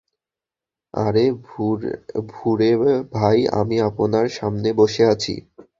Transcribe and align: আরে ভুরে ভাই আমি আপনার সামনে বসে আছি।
আরে 0.93 1.25
ভুরে 2.31 2.71
ভাই 3.13 3.37
আমি 3.59 3.77
আপনার 3.81 4.25
সামনে 4.29 4.69
বসে 4.73 5.03
আছি। 5.05 5.33